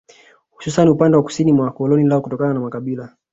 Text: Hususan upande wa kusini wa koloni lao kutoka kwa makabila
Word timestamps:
Hususan 0.49 0.89
upande 0.89 1.17
wa 1.17 1.23
kusini 1.23 1.53
wa 1.53 1.71
koloni 1.71 2.07
lao 2.07 2.21
kutoka 2.21 2.45
kwa 2.45 2.53
makabila 2.61 3.15